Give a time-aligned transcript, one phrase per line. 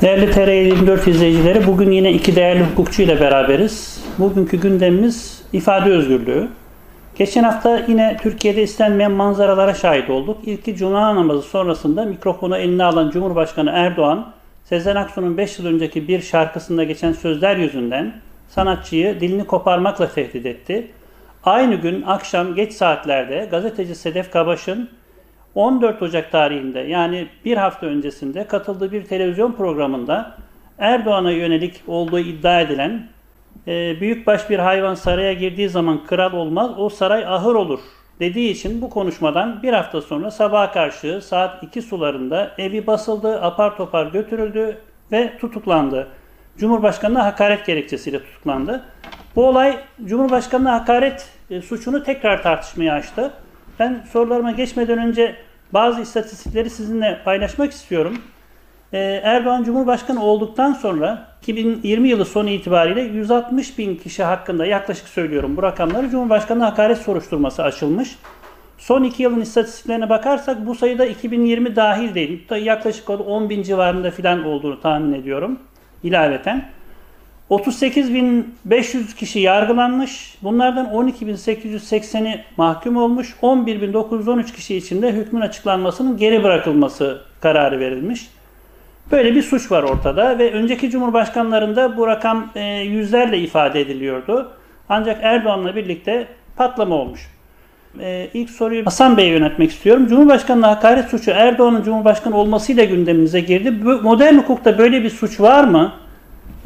[0.00, 4.04] Değerli TR24 izleyicileri, bugün yine iki değerli hukukçu ile beraberiz.
[4.18, 6.48] Bugünkü gündemimiz ifade özgürlüğü.
[7.18, 10.38] Geçen hafta yine Türkiye'de istenmeyen manzaralara şahit olduk.
[10.46, 14.32] İlki Cuma namazı sonrasında mikrofonu eline alan Cumhurbaşkanı Erdoğan,
[14.64, 18.12] Sezen Aksu'nun 5 yıl önceki bir şarkısında geçen sözler yüzünden
[18.48, 20.90] sanatçıyı dilini koparmakla tehdit etti.
[21.44, 24.88] Aynı gün akşam geç saatlerde gazeteci Sedef Kabaş'ın
[25.54, 30.36] 14 Ocak tarihinde yani bir hafta öncesinde katıldığı bir televizyon programında
[30.78, 33.08] Erdoğan'a yönelik olduğu iddia edilen
[33.66, 37.80] e, büyükbaş bir hayvan saraya girdiği zaman kral olmaz o saray ahır olur
[38.20, 43.76] dediği için bu konuşmadan bir hafta sonra sabaha karşı saat 2 sularında evi basıldı, apar
[43.76, 44.78] topar götürüldü
[45.12, 46.08] ve tutuklandı.
[46.58, 48.82] Cumhurbaşkanına hakaret gerekçesiyle tutuklandı.
[49.36, 53.32] Bu olay Cumhurbaşkanına hakaret e, suçunu tekrar tartışmaya açtı.
[53.80, 55.36] Ben sorularıma geçmeden önce
[55.72, 58.18] bazı istatistikleri sizinle paylaşmak istiyorum.
[58.92, 65.56] Ee, Erdoğan Cumhurbaşkanı olduktan sonra 2020 yılı sonu itibariyle 160 bin kişi hakkında yaklaşık söylüyorum
[65.56, 68.16] bu rakamları Cumhurbaşkanı hakaret soruşturması açılmış.
[68.78, 72.50] Son iki yılın istatistiklerine bakarsak bu sayıda 2020 dahil değil.
[72.50, 75.58] Yaklaşık 10 bin civarında filan olduğunu tahmin ediyorum
[76.02, 76.64] ilaveten.
[77.50, 80.34] 38.500 kişi yargılanmış.
[80.42, 83.34] Bunlardan 12.880'i mahkum olmuş.
[83.42, 88.28] 11.913 kişi için de hükmün açıklanmasının geri bırakılması kararı verilmiş.
[89.12, 94.52] Böyle bir suç var ortada ve önceki cumhurbaşkanlarında bu rakam e, yüzlerle ifade ediliyordu.
[94.88, 97.20] Ancak Erdoğan'la birlikte patlama olmuş.
[98.00, 100.06] E, ilk soruyu Hasan Bey'e yönetmek istiyorum.
[100.06, 103.70] Cumhurbaşkanlığı hakaret suçu Erdoğan'ın cumhurbaşkanı olmasıyla gündemimize girdi.
[104.02, 105.92] Modern hukukta böyle bir suç var mı?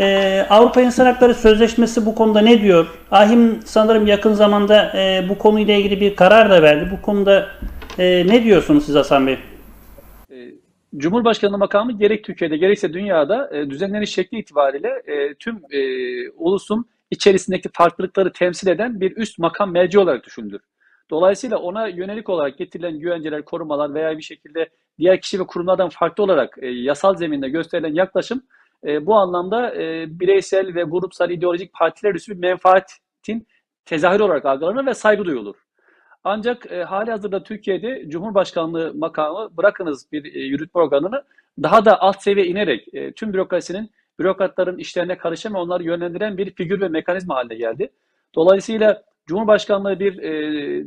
[0.01, 2.87] Ee, Avrupa İnsan Hakları Sözleşmesi bu konuda ne diyor?
[3.11, 6.89] Ahim sanırım yakın zamanda e, bu konuyla ilgili bir karar da verdi.
[6.93, 7.49] Bu konuda
[7.99, 9.39] e, ne diyorsunuz siz Hasan Bey?
[10.31, 10.51] Ee,
[10.97, 15.81] Cumhurbaşkanlığı makamı gerek Türkiye'de gerekse dünyada e, düzenleniş şekli itibariyle e, tüm e,
[16.31, 20.61] ulusun içerisindeki farklılıkları temsil eden bir üst makam merci olarak düşünülür.
[21.11, 24.69] Dolayısıyla ona yönelik olarak getirilen güvenceler, korumalar veya bir şekilde
[24.99, 28.43] diğer kişi ve kurumlardan farklı olarak e, yasal zeminde gösterilen yaklaşım
[28.87, 33.47] e, bu anlamda e, bireysel ve grupsal ideolojik partiler üstü bir menfaatin
[33.85, 35.57] tezahür olarak algılanır ve saygı duyulur.
[36.25, 41.25] Ancak e, hali hazırda Türkiye'de Cumhurbaşkanlığı makamı bırakınız bir e, yürütme organını
[41.63, 46.51] daha da alt seviye inerek e, tüm bürokrasinin bürokratların işlerine karışan ve onları yönlendiren bir
[46.55, 47.91] figür ve mekanizma haline geldi.
[48.35, 50.33] Dolayısıyla Cumhurbaşkanlığı bir e,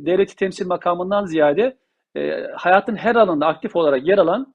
[0.06, 1.76] devleti temsil makamından ziyade
[2.16, 4.54] e, hayatın her alanında aktif olarak yer alan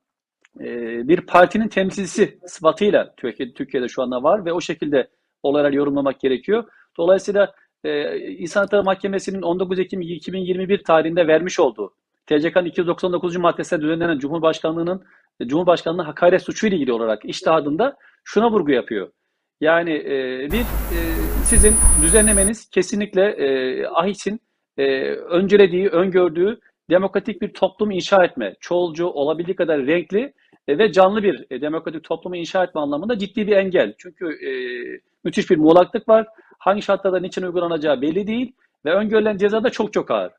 [1.07, 5.07] bir partinin temsilcisi sıfatıyla Türkiye, Türkiye'de şu anda var ve o şekilde
[5.43, 6.63] olayları yorumlamak gerekiyor.
[6.97, 7.53] Dolayısıyla
[7.83, 11.93] e, İnsan Hakları Mahkemesi'nin 19 Ekim 2021 tarihinde vermiş olduğu
[12.25, 13.37] TCK'nın 299.
[13.37, 15.03] maddesine düzenlenen Cumhurbaşkanlığı'nın
[15.39, 19.11] e, Cumhurbaşkanlığı hakaret suçu ile ilgili olarak iştihadında şuna vurgu yapıyor.
[19.61, 20.63] Yani e, bir
[21.43, 24.39] sizin düzenlemeniz kesinlikle e, AHİS'in
[25.29, 26.59] öncelediği, öngördüğü
[26.89, 30.33] demokratik bir toplum inşa etme, çoğulcu, olabildiği kadar renkli
[30.69, 33.93] ve canlı bir e, demokratik toplumu inşa etme anlamında ciddi bir engel.
[33.97, 34.51] Çünkü e,
[35.23, 36.27] müthiş bir muğlaklık var.
[36.59, 40.31] Hangi şartlarda niçin uygulanacağı belli değil ve öngörülen ceza da çok çok ağır.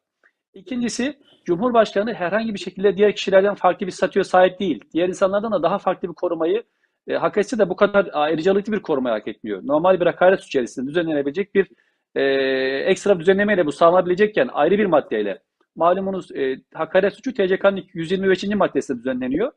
[0.54, 4.84] İkincisi, Cumhurbaşkanı herhangi bir şekilde diğer kişilerden farklı bir statüye sahip değil.
[4.92, 6.62] Diğer insanlardan da daha farklı bir korumayı
[7.08, 9.60] e, hak etse de bu kadar ayrıcalıklı bir korumayı hak etmiyor.
[9.64, 11.68] Normal bir hakaret suçu içerisinde düzenlenebilecek bir
[12.14, 12.22] e,
[12.78, 15.38] ekstra düzenlemeyle bu sağlanabilecekken ayrı bir maddeyle
[15.76, 18.44] malumunuz e, hakaret suçu TCK'nın 125.
[18.44, 19.52] maddesinde düzenleniyor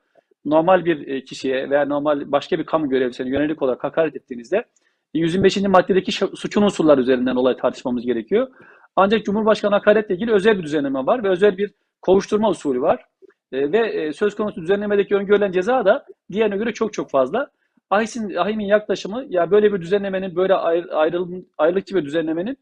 [0.50, 4.66] normal bir e, kişiye veya normal başka bir kamu görevlisine yönelik olarak hakaret ettiğinizde
[5.13, 5.58] 125.
[5.58, 8.47] maddedeki suçun unsurlar üzerinden olay tartışmamız gerekiyor.
[8.96, 13.06] Ancak Cumhurbaşkanı hakaretle ilgili özel bir düzenleme var ve özel bir kovuşturma usulü var.
[13.52, 17.52] E, ve e, söz konusu düzenlemedeki öngörülen ceza da diğerine göre çok çok fazla.
[17.90, 22.58] Ahim'in, Ahim'in yaklaşımı ya böyle bir düzenlemenin, böyle ayrı, ayrıl, ayrılıkçı bir düzenlemenin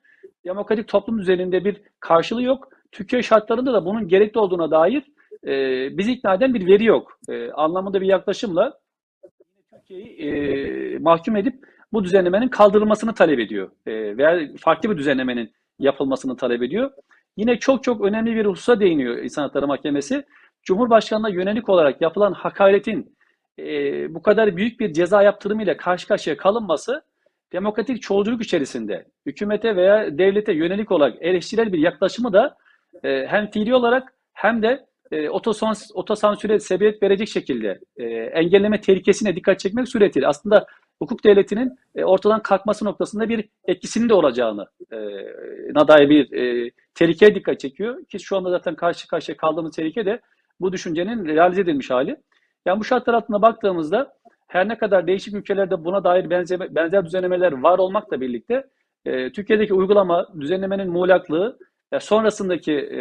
[0.46, 2.70] demokratik toplum üzerinde bir karşılığı yok.
[2.92, 5.04] Türkiye şartlarında da bunun gerekli olduğuna dair
[5.46, 5.52] e,
[5.98, 7.20] bizi ikna eden bir veri yok.
[7.30, 8.80] E, anlamında bir yaklaşımla
[9.72, 11.56] Türkiye'yi e, mahkum edip
[11.94, 13.72] bu düzenlemenin kaldırılmasını talep ediyor.
[13.86, 16.92] E, veya farklı bir düzenlemenin yapılmasını talep ediyor.
[17.38, 20.24] Yine çok çok önemli bir hususa değiniyor İnsan Hakları Mahkemesi.
[20.64, 23.16] Cumhurbaşkanına yönelik olarak yapılan hakaretin
[23.60, 23.66] e,
[24.14, 27.02] bu kadar büyük bir ceza yaptırımıyla karşı karşıya kalınması
[27.54, 32.58] demokratik çoğulculuk içerisinde hükümete veya devlete yönelik olarak eleştirel bir yaklaşımı da
[33.04, 39.36] e, hem fiili olarak hem de e, otosans, otosansüre sebebiyet verecek şekilde e, engelleme tehlikesine
[39.36, 40.66] dikkat çekmek suretiyle aslında
[41.00, 44.98] hukuk devletinin e, ortadan kalkması noktasında bir etkisinin de olacağını e,
[45.88, 48.06] dair bir e, tehlikeye dikkat çekiyor.
[48.06, 50.22] Ki şu anda zaten karşı karşıya kaldığımız tehlike de
[50.60, 52.18] bu düşüncenin realize edilmiş hali.
[52.66, 54.14] Yani bu şartlar altında baktığımızda
[54.48, 58.64] her ne kadar değişik ülkelerde buna dair benzer, benzer düzenlemeler var olmakla birlikte
[59.06, 61.58] e, Türkiye'deki uygulama, düzenlemenin muğlaklığı
[62.00, 63.00] sonrasındaki e,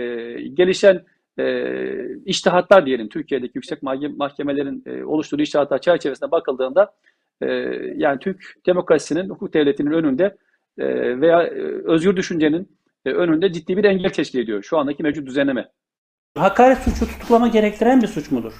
[0.48, 1.04] gelişen
[1.38, 1.64] e,
[2.24, 3.82] iştihatlar diyelim Türkiye'deki yüksek
[4.16, 6.92] mahkemelerin e, oluşturduğu iştihatlar çerçevesinde bakıldığında
[7.40, 7.46] e,
[7.96, 10.36] yani Türk demokrasisinin, hukuk devletinin önünde
[10.78, 12.68] e, veya e, özgür düşüncenin
[13.04, 15.68] e, önünde ciddi bir engel teşkil ediyor şu andaki mevcut düzenleme.
[16.38, 18.52] Hakaret suçu tutuklama gerektiren bir suç mudur?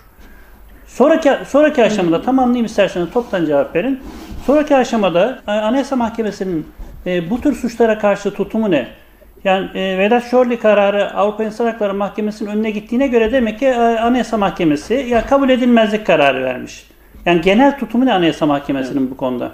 [0.86, 4.00] Sonraki sonraki aşamada tamamlayayım isterseniz toptan cevap verin.
[4.46, 6.66] Sonraki aşamada Anayasa Mahkemesi'nin
[7.06, 9.03] e, bu tür suçlara karşı tutumu ne?
[9.44, 13.74] Yani e, Vedat Şorli kararı Avrupa İnsan Hakları Mahkemesi'nin önüne gittiğine göre demek ki e,
[13.78, 16.86] Anayasa Mahkemesi ya kabul edilmezlik kararı vermiş.
[17.26, 19.10] Yani genel tutumu ne Anayasa Mahkemesi'nin evet.
[19.10, 19.52] bu konuda?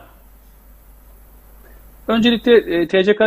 [2.09, 3.21] Öncelikle e, TCK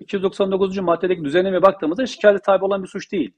[0.00, 0.78] 299.
[0.78, 3.32] maddedeki düzenlemeye baktığımızda şikayete tabi olan bir suç değil.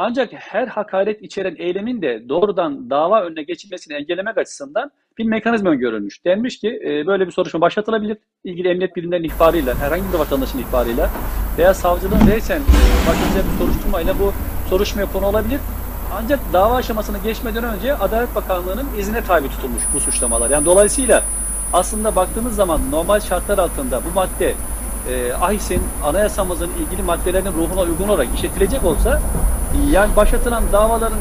[0.00, 6.24] Ancak her hakaret içeren eylemin de doğrudan dava önüne geçilmesini engellemek açısından bir mekanizma öngörülmüş.
[6.24, 8.16] Denmiş ki e, böyle bir soruşturma başlatılabilir.
[8.44, 11.10] ilgili emniyet birimlerinin ihbarıyla, herhangi bir vatandaşın ihbarıyla
[11.58, 12.62] veya savcılığın reysen
[13.08, 14.32] başlayacağı bir soruşturmayla bu
[14.70, 15.60] soruşturmaya konu olabilir.
[16.14, 20.50] Ancak dava aşamasını geçmeden önce Adalet Bakanlığı'nın izine tabi tutulmuş bu suçlamalar.
[20.50, 21.22] Yani dolayısıyla
[21.72, 24.54] aslında baktığınız zaman normal şartlar altında bu madde
[25.10, 29.20] e, AHİS'in anayasamızın ilgili maddelerinin ruhuna uygun olarak işletilecek olsa
[29.92, 31.18] yani başlatılan davaların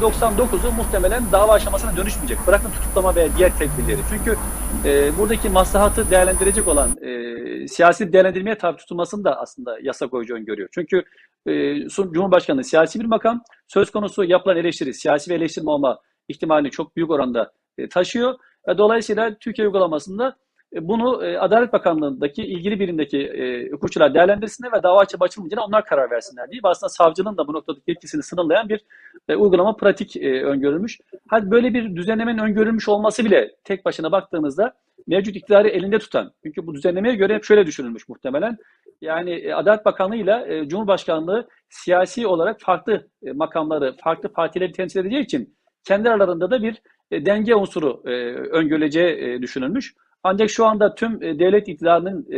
[0.00, 2.38] %99'u muhtemelen dava aşamasına dönüşmeyecek.
[2.46, 3.98] Bırakın tutuklama veya diğer tedbirleri.
[4.08, 4.36] Çünkü
[4.84, 10.68] e, buradaki maslahatı değerlendirecek olan e, siyasi değerlendirmeye tabi tutulmasını da aslında yasa koyucu öngörüyor.
[10.72, 11.04] Çünkü
[11.46, 15.98] e, Cumhurbaşkanı siyasi bir makam, söz konusu yapılan eleştiri, siyasi ve eleştirme olma
[16.28, 18.34] ihtimalini çok büyük oranda e, taşıyor.
[18.68, 20.36] E, dolayısıyla Türkiye uygulamasında
[20.72, 26.10] bunu e, Adalet Bakanlığı'ndaki ilgili birimdeki e, hukukçular değerlendirsinler ve dava açıp açılmayacağına onlar karar
[26.10, 28.80] versinler diye aslında savcının da bu noktadaki yetkisini sınırlayan bir
[29.28, 30.98] e, uygulama pratik e, öngörülmüş.
[31.28, 34.74] Hadi böyle bir düzenlemenin öngörülmüş olması bile tek başına baktığınızda
[35.06, 36.32] mevcut iktidarı elinde tutan.
[36.42, 38.58] Çünkü bu düzenlemeye göre hep şöyle düşünülmüş muhtemelen.
[39.00, 45.00] Yani e, Adalet Bakanlığı ile e, Cumhurbaşkanlığı siyasi olarak farklı e, makamları, farklı partileri temsil
[45.00, 49.94] edeceği için kendi aralarında da bir e, denge unsuru e, öngörüleceği e, düşünülmüş.
[50.22, 52.36] Ancak şu anda tüm e, devlet iktidarının e,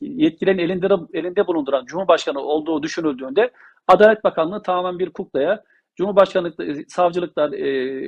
[0.00, 3.50] yetkilerini elinde, elinde bulunduran Cumhurbaşkanı olduğu düşünüldüğünde
[3.88, 5.62] Adalet Bakanlığı tamamen bir kuklaya,
[5.96, 7.50] Cumhurbaşkanlık, e, savcılıklar,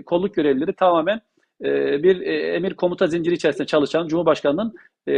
[0.04, 1.20] kolluk görevlileri tamamen
[2.02, 4.74] bir emir komuta zinciri içerisinde çalışan Cumhurbaşkanı'nın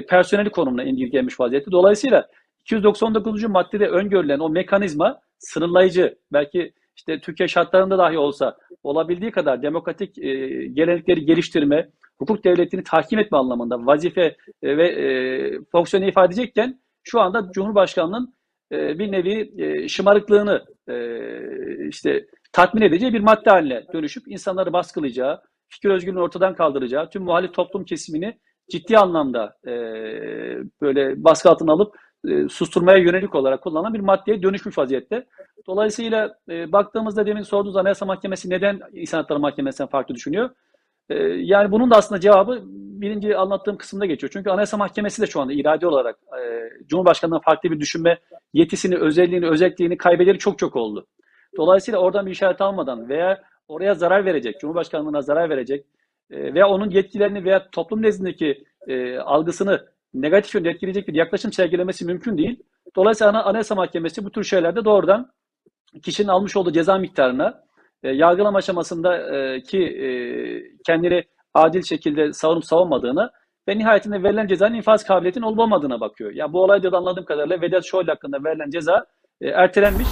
[0.09, 1.71] personeli konumuna indirgenmiş vaziyette.
[1.71, 2.29] Dolayısıyla
[2.61, 3.45] 299.
[3.45, 10.31] maddede öngörülen o mekanizma sınırlayıcı, belki işte Türkiye şartlarında dahi olsa olabildiği kadar demokratik e,
[10.67, 15.07] gelenekleri geliştirme, hukuk devletini tahkim etme anlamında vazife e, ve e,
[15.73, 18.35] fonksiyonu ifade edecekken şu anda Cumhurbaşkanı'nın
[18.73, 20.95] e, bir nevi e, şımarıklığını e,
[21.89, 27.55] işte tatmin edeceği bir madde haline dönüşüp insanları baskılayacağı, fikir özgürlüğünü ortadan kaldıracağı, tüm muhalif
[27.55, 28.39] toplum kesimini
[28.71, 29.73] ciddi anlamda e,
[30.81, 31.97] böyle baskı altına alıp
[32.29, 35.27] e, susturmaya yönelik olarak kullanılan bir maddeye dönüşmüş vaziyette.
[35.67, 40.51] Dolayısıyla e, baktığımızda demin sorduğunuz Anayasa Mahkemesi neden İnsan Hakları Mahkemesi'nden farklı düşünüyor?
[41.11, 42.63] E, yani bunun da aslında cevabı
[43.01, 44.31] birinci anlattığım kısımda geçiyor.
[44.33, 48.19] Çünkü Anayasa Mahkemesi de şu anda irade olarak e, Cumhurbaşkanı'ndan farklı bir düşünme
[48.53, 51.07] yetisini, özelliğini, özelliğini kaybederi çok çok oldu.
[51.57, 55.87] Dolayısıyla oradan bir işaret almadan veya oraya zarar verecek, Cumhurbaşkanlığına zarar verecek
[56.31, 62.05] e, veya onun yetkilerini veya toplum nezdindeki e, algısını negatif yönde etkileyecek bir yaklaşım sergilemesi
[62.05, 62.63] mümkün değil.
[62.97, 65.33] Dolayısıyla Anayasa Mahkemesi bu tür şeylerde doğrudan
[66.03, 67.65] kişinin almış olduğu ceza miktarına
[68.03, 71.25] e, yargılama aşamasında e, e, kendini
[71.55, 73.31] adil şekilde savunup savunmadığını
[73.69, 76.31] ve nihayetinde verilen cezanın infaz kabiliyetinin olup olmadığına bakıyor.
[76.31, 79.07] Ya yani bu olayda da anladığım kadarıyla Vedat Şoyle hakkında verilen ceza
[79.41, 80.09] e, ertelenmiş.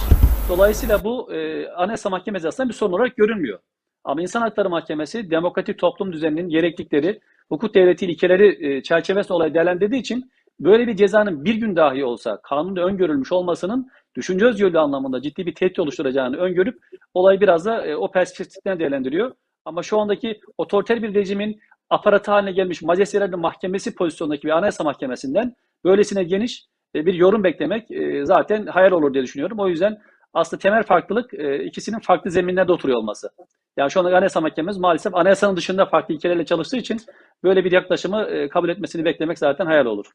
[0.49, 3.59] Dolayısıyla bu e, Anayasa Mahkemesi aslında bir sorun olarak görünmüyor.
[4.07, 10.01] Ama İnsan Hakları Mahkemesi demokratik toplum düzeninin gereklilikleri, hukuk devleti ilkeleri e, çerçevesinde olayı değerlendirdiği
[10.01, 15.45] için böyle bir cezanın bir gün dahi olsa kanunda öngörülmüş olmasının düşünce özgürlüğü anlamında ciddi
[15.45, 16.79] bir tehdit oluşturacağını öngörüp
[17.13, 19.31] olayı biraz da e, o perspektiften değerlendiriyor.
[19.65, 21.59] Ama şu andaki otoriter bir rejimin
[21.89, 27.87] aparatı haline gelmiş majestelerinin mahkemesi pozisyondaki bir anayasa mahkemesinden böylesine geniş e, bir yorum beklemek
[28.23, 29.59] zaten hayal olur diye düşünüyorum.
[29.59, 29.97] O yüzden
[30.37, 33.29] aslında temel farklılık e, ikisinin farklı zeminlerde oturuyor olması.
[33.77, 37.01] Yani şu anda Anayasa Mahkememiz maalesef anayasanın dışında farklı ilkelerle çalıştığı için
[37.43, 40.05] böyle bir yaklaşımı e, kabul etmesini beklemek zaten hayal olur.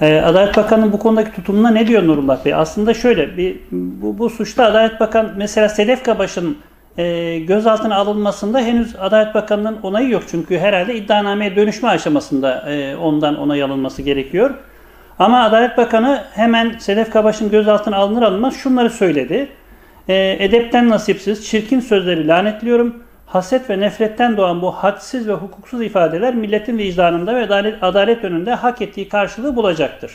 [0.00, 2.54] Ee, Adalet Bakanı'nın bu konudaki tutumuna ne diyor Nurullah Bey?
[2.54, 6.58] Aslında şöyle bir bu, bu suçta Adalet Bakan mesela Sedef Kabaş'ın
[6.98, 10.22] e, gözaltına alınmasında henüz Adalet Bakanı'nın onayı yok.
[10.30, 14.54] Çünkü herhalde iddianameye dönüşme aşamasında e, ondan onay alınması gerekiyor.
[15.20, 19.48] Ama Adalet Bakanı hemen Sedef Kabaş'ın gözaltına alınır alınmaz şunları söyledi.
[20.08, 23.02] E, edepten nasipsiz, çirkin sözleri lanetliyorum.
[23.26, 28.54] haset ve nefretten doğan bu hadsiz ve hukuksuz ifadeler milletin vicdanında ve adalet, adalet önünde
[28.54, 30.12] hak ettiği karşılığı bulacaktır.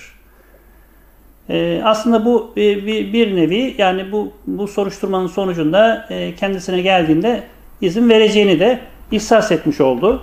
[1.49, 7.43] Ee, aslında bu bir, bir, bir nevi yani bu bu soruşturmanın sonucunda e, kendisine geldiğinde
[7.81, 8.79] izin vereceğini de
[9.11, 10.21] ihsas etmiş oldu.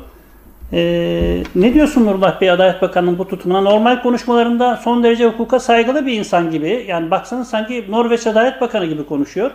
[0.72, 3.60] Ee, ne diyorsun Nurullah Bey Adalet Bakanı'nın bu tutumuna?
[3.60, 6.84] Normal konuşmalarında son derece hukuka saygılı bir insan gibi.
[6.88, 9.50] Yani baksanız sanki Norveç Adalet Bakanı gibi konuşuyor.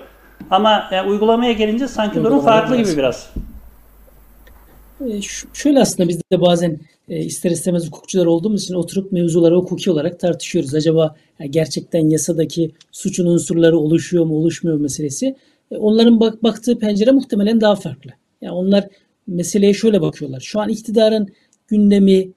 [0.52, 3.30] Ama yani uygulamaya gelince sanki durum farklı gibi biraz.
[5.02, 5.22] E,
[5.54, 10.20] şöyle aslında biz de bazen e, ister istemez hukukçular olduğumuz için oturup mevzuları hukuki olarak
[10.20, 10.76] tartışıyoruz.
[10.76, 15.36] Acaba ya, gerçekten yasadaki suçun unsurları oluşuyor mu oluşmuyor mu meselesi.
[15.72, 18.12] E, onların bak, baktığı pencere muhtemelen daha farklı.
[18.42, 18.88] Yani onlar
[19.28, 20.40] meseleye şöyle bakıyorlar.
[20.40, 21.28] Şu an iktidarın
[21.68, 22.30] gündemi,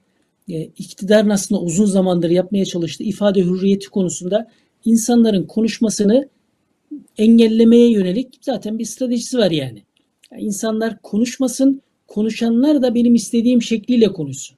[0.48, 4.50] e, iktidarın aslında uzun zamandır yapmaya çalıştığı ifade hürriyeti konusunda
[4.84, 6.28] insanların konuşmasını
[7.18, 9.82] engellemeye yönelik zaten bir stratejisi var yani.
[10.32, 14.56] Yani insanlar konuşmasın, konuşanlar da benim istediğim şekliyle konuşsun.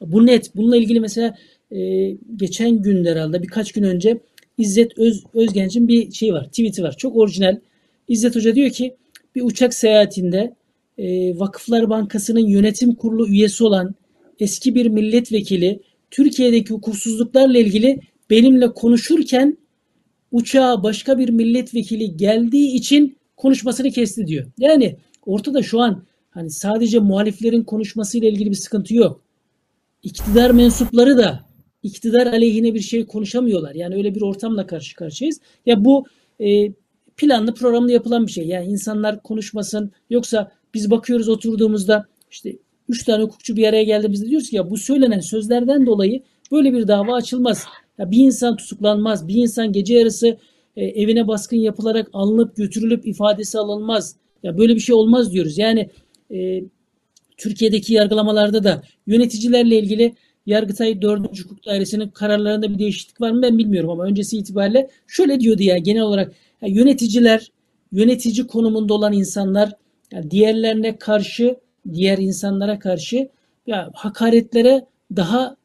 [0.00, 0.56] Bu net.
[0.56, 1.34] Bununla ilgili mesela
[1.70, 4.20] e, geçen gün herhalde birkaç gün önce
[4.58, 6.96] İzzet Öz, Özgenç'in bir şey var, tweet'i var.
[6.96, 7.58] Çok orijinal.
[8.08, 8.96] İzzet Hoca diyor ki
[9.34, 10.54] bir uçak seyahatinde
[10.98, 13.94] e, Vakıflar Bankası'nın yönetim kurulu üyesi olan
[14.40, 18.00] eski bir milletvekili Türkiye'deki hukuksuzluklarla ilgili
[18.30, 19.58] benimle konuşurken
[20.32, 24.46] uçağa başka bir milletvekili geldiği için konuşmasını kesti diyor.
[24.58, 29.22] Yani ortada şu an hani sadece muhaliflerin konuşmasıyla ilgili bir sıkıntı yok.
[30.02, 31.44] İktidar mensupları da
[31.82, 33.74] iktidar aleyhine bir şey konuşamıyorlar.
[33.74, 35.40] Yani öyle bir ortamla karşı karşıyayız.
[35.66, 36.06] Ya bu
[36.40, 36.72] e,
[37.16, 38.46] planlı programlı yapılan bir şey.
[38.46, 39.92] Yani insanlar konuşmasın.
[40.10, 42.56] Yoksa biz bakıyoruz oturduğumuzda işte
[42.88, 46.88] üç tane hukukçu bir araya geldiğimizde diyoruz ki ya bu söylenen sözlerden dolayı böyle bir
[46.88, 47.64] dava açılmaz.
[47.98, 49.28] Ya bir insan tutuklanmaz.
[49.28, 50.38] Bir insan gece yarısı
[50.76, 54.16] e, evine baskın yapılarak alınıp götürülüp ifadesi alınmaz.
[54.42, 55.58] Ya böyle bir şey olmaz diyoruz.
[55.58, 55.90] Yani
[56.30, 56.62] e,
[57.36, 60.14] Türkiye'deki yargılamalarda da yöneticilerle ilgili
[60.46, 61.44] Yargıtay 4.
[61.44, 65.78] Hukuk Dairesi'nin kararlarında bir değişiklik var mı ben bilmiyorum ama öncesi itibariyle şöyle diyordu ya
[65.78, 66.32] genel olarak
[66.62, 67.52] ya yöneticiler,
[67.92, 69.72] yönetici konumunda olan insanlar
[70.12, 71.56] ya diğerlerine karşı,
[71.92, 73.28] diğer insanlara karşı
[73.66, 74.86] ya hakaretlere
[75.16, 75.56] daha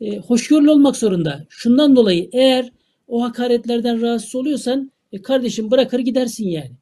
[0.00, 1.46] e, hoşgörülü olmak zorunda.
[1.48, 2.72] Şundan dolayı eğer
[3.08, 6.72] o hakaretlerden rahatsız oluyorsan e, kardeşim bırakır gidersin yani.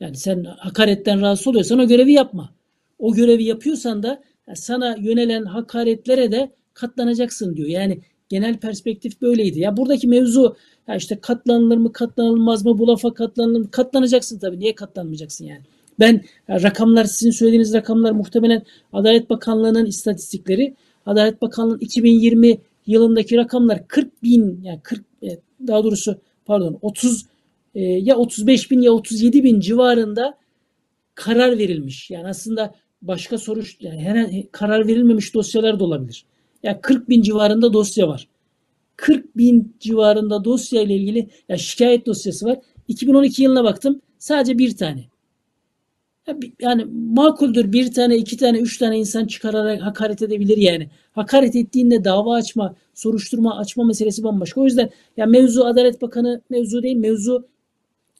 [0.00, 2.54] Yani sen hakaretten rahatsız oluyorsan o görevi yapma.
[2.98, 7.68] O görevi yapıyorsan da ya sana yönelen hakaretlere de katlanacaksın diyor.
[7.68, 9.60] Yani genel perspektif böyleydi.
[9.60, 10.56] Ya buradaki mevzu
[10.88, 13.70] ya işte katlanılır mı katlanılmaz mı bu lafa katlanılır mı?
[13.70, 14.60] Katlanacaksın tabii.
[14.60, 15.62] Niye katlanmayacaksın yani?
[16.00, 18.62] Ben ya rakamlar sizin söylediğiniz rakamlar muhtemelen
[18.92, 20.74] Adalet Bakanlığı'nın istatistikleri.
[21.06, 27.26] Adalet Bakanlığı 2020 yılındaki rakamlar 40 bin yani 40 e, daha doğrusu pardon 30
[27.74, 30.34] e, ya 35 bin ya 37 bin civarında
[31.14, 32.10] karar verilmiş.
[32.10, 36.24] Yani aslında başka soru yani her karar verilmemiş dosyalar da olabilir.
[36.62, 38.28] Yani 40 bin civarında dosya var.
[38.96, 42.58] 40 bin civarında dosya ile ilgili ya şikayet dosyası var.
[42.88, 45.04] 2012 yılına baktım sadece bir tane.
[46.60, 50.90] Yani makuldür bir tane, iki tane, üç tane insan çıkararak hakaret edebilir yani.
[51.12, 54.60] Hakaret ettiğinde dava açma, soruşturma açma meselesi bambaşka.
[54.60, 57.48] O yüzden ya mevzu Adalet Bakanı mevzu değil, mevzu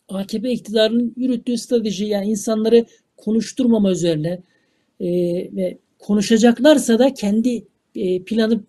[0.08, 2.86] AKP iktidarının yürüttüğü strateji yani insanları
[3.16, 4.42] konuşturmama üzerine
[5.00, 5.08] e,
[5.56, 8.60] ve konuşacaklarsa da kendi e, planı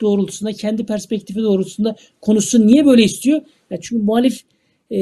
[0.00, 2.66] doğrultusunda, kendi perspektifi doğrultusunda konuşsun.
[2.66, 3.40] Niye böyle istiyor?
[3.70, 4.42] Ya çünkü muhalif
[4.90, 4.98] e,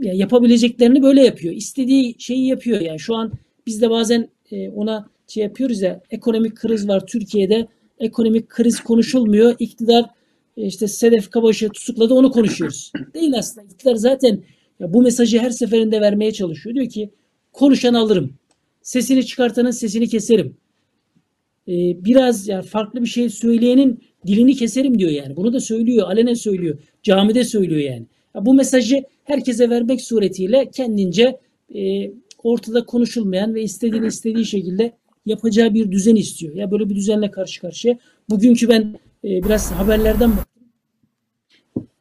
[0.00, 1.54] ya yapabileceklerini böyle yapıyor.
[1.54, 2.80] İstediği şeyi yapıyor.
[2.80, 3.32] Yani şu an
[3.66, 7.66] biz de bazen e, ona şey yapıyoruz ya ekonomik kriz var Türkiye'de.
[7.98, 9.56] Ekonomik kriz konuşulmuyor.
[9.58, 10.04] İktidar
[10.56, 12.92] e, işte Sedef Kabaş'ı tutukladı onu konuşuyoruz.
[13.14, 13.66] Değil aslında.
[13.66, 14.42] İktidar zaten
[14.80, 16.74] ya bu mesajı her seferinde vermeye çalışıyor.
[16.74, 17.10] Diyor ki
[17.52, 18.34] konuşan alırım.
[18.82, 20.56] Sesini çıkartanın sesini keserim.
[21.68, 25.36] Ee, biraz yani farklı bir şey söyleyenin dilini keserim diyor yani.
[25.36, 26.78] Bunu da söylüyor, alenen söylüyor.
[27.02, 28.06] Camide söylüyor yani.
[28.40, 31.40] Bu mesajı herkese vermek suretiyle kendince
[31.74, 32.12] e,
[32.42, 34.92] ortada konuşulmayan ve istediğini istediği şekilde
[35.26, 36.54] yapacağı bir düzen istiyor.
[36.54, 37.98] Ya böyle bir düzenle karşı karşıya.
[38.30, 40.52] Bugünkü ben e, biraz haberlerden baktım.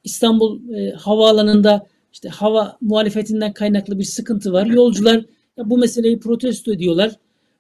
[0.03, 4.65] İstanbul e, havaalanında işte hava muhalefetinden kaynaklı bir sıkıntı var.
[4.65, 5.25] Yolcular
[5.57, 7.15] ya bu meseleyi protesto ediyorlar.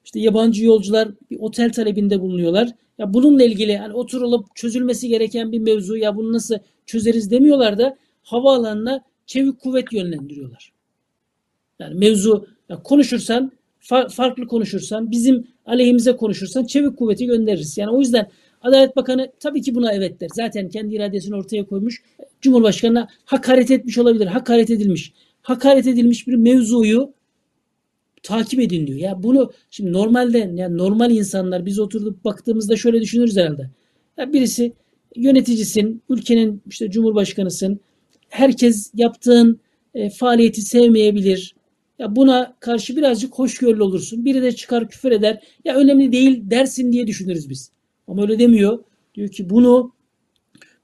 [0.05, 2.69] İşte yabancı yolcular bir otel talebinde bulunuyorlar.
[2.97, 7.97] Ya bununla ilgili hani oturulup çözülmesi gereken bir mevzu ya bunu nasıl çözeriz demiyorlar da
[8.31, 10.71] havaalanına çevik kuvvet yönlendiriyorlar.
[11.79, 17.77] Yani mevzu ya konuşursan fa- farklı konuşursan bizim aleyhimize konuşursan çevik kuvveti göndeririz.
[17.77, 18.29] Yani o yüzden
[18.61, 20.29] Adalet Bakanı tabii ki buna evet der.
[20.33, 22.03] Zaten kendi iradesini ortaya koymuş.
[22.41, 24.25] Cumhurbaşkanına hakaret etmiş olabilir.
[24.25, 25.13] Hakaret edilmiş.
[25.41, 27.13] Hakaret edilmiş bir mevzuyu
[28.23, 28.99] takip edin diyor.
[28.99, 33.69] Ya bunu şimdi normalde yani normal insanlar biz oturup baktığımızda şöyle düşünürüz herhalde.
[34.17, 34.73] Ya birisi
[35.15, 37.79] yöneticisin, ülkenin işte cumhurbaşkanısın.
[38.31, 39.59] Herkes yaptığın
[39.93, 41.55] e, faaliyeti sevmeyebilir.
[41.99, 44.25] Ya buna karşı birazcık hoşgörülü olursun.
[44.25, 45.43] Biri de çıkar küfür eder.
[45.65, 47.71] Ya önemli değil dersin diye düşünürüz biz.
[48.07, 48.83] Ama öyle demiyor.
[49.15, 49.93] Diyor ki bunu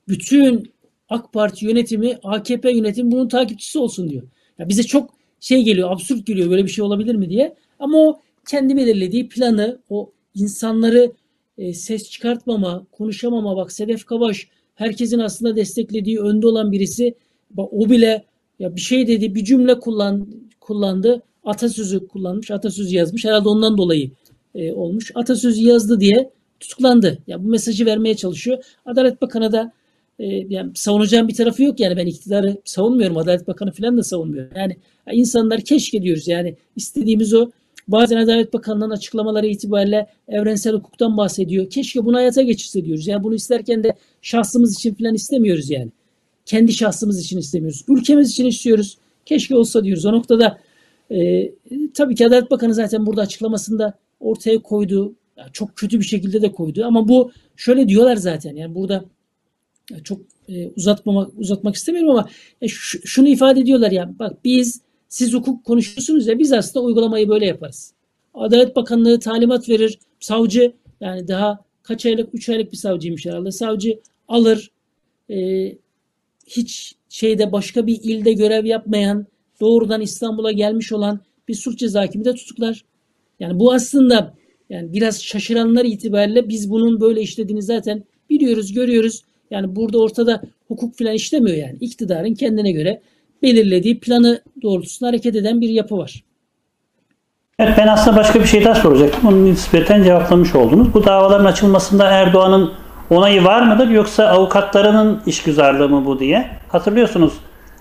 [0.07, 0.71] bütün
[1.09, 4.23] AK Parti yönetimi, AKP yönetimi bunun takipçisi olsun diyor.
[4.59, 7.55] Ya bize çok şey geliyor, absürt geliyor böyle bir şey olabilir mi diye.
[7.79, 11.11] Ama o kendi belirlediği planı, o insanları
[11.57, 17.15] e, ses çıkartmama, konuşamama bak Sedef Kabaş herkesin aslında desteklediği önde olan birisi.
[17.57, 18.23] O bile
[18.59, 20.27] ya bir şey dedi, bir cümle kullan,
[20.59, 21.21] kullandı.
[21.43, 23.25] Atasözü kullanmış, atasözü yazmış.
[23.25, 24.11] Herhalde ondan dolayı
[24.55, 25.11] e, olmuş.
[25.15, 27.17] Atasözü yazdı diye tutuklandı.
[27.27, 28.57] Ya bu mesajı vermeye çalışıyor.
[28.85, 29.71] Adalet Bakanı da
[30.19, 33.17] e, yani savunacağım bir tarafı yok yani ben iktidarı savunmuyorum.
[33.17, 34.47] Adalet Bakanı falan da savunmuyor.
[34.55, 34.77] Yani
[35.07, 37.51] ya insanlar keşke diyoruz yani istediğimiz o.
[37.87, 41.69] Bazen Adalet Bakanlığı'nın açıklamaları itibariyle evrensel hukuktan bahsediyor.
[41.69, 43.07] Keşke bunu hayata geçirse diyoruz.
[43.07, 45.91] Yani bunu isterken de şahsımız için falan istemiyoruz yani.
[46.47, 47.85] Kendi şahsımız için istemiyoruz.
[47.87, 48.97] Ülkemiz için istiyoruz.
[49.25, 50.05] Keşke olsa diyoruz.
[50.05, 50.59] O noktada
[51.11, 51.51] e,
[51.93, 55.15] tabii ki Adalet Bakanı zaten burada açıklamasında ortaya koydu.
[55.37, 56.85] Yani çok kötü bir şekilde de koydu.
[56.85, 58.55] Ama bu şöyle diyorlar zaten.
[58.55, 59.05] Yani burada
[59.91, 62.29] ya çok e, uzatmamak uzatmak istemiyorum ama
[62.61, 67.45] e, şunu ifade ediyorlar ya bak biz siz hukuk konuşuyorsunuz ya biz aslında uygulamayı böyle
[67.45, 67.93] yaparız.
[68.33, 69.99] Adalet Bakanlığı talimat verir.
[70.19, 73.51] Savcı yani daha kaç aylık 3 aylık bir savcıymış herhalde.
[73.51, 74.71] Savcı alır
[75.29, 75.37] e,
[76.47, 79.25] hiç şeyde başka bir ilde görev yapmayan
[79.61, 82.85] doğrudan İstanbul'a gelmiş olan bir suç ceza hakimi de tutuklar.
[83.39, 84.33] Yani bu aslında
[84.69, 89.21] yani biraz şaşıranlar itibariyle biz bunun böyle işlediğini zaten biliyoruz, görüyoruz.
[89.51, 91.77] Yani burada ortada hukuk falan işlemiyor yani.
[91.81, 93.01] İktidarın kendine göre
[93.43, 96.23] belirlediği planı doğrultusunda hareket eden bir yapı var.
[97.59, 99.29] Evet ben aslında başka bir şey daha soracaktım.
[99.29, 100.93] Onu nispeten cevaplamış oldunuz.
[100.93, 102.71] Bu davaların açılmasında Erdoğan'ın
[103.09, 106.49] onayı var mıdır yoksa avukatlarının işgüzarlığı mı bu diye?
[106.69, 107.33] Hatırlıyorsunuz.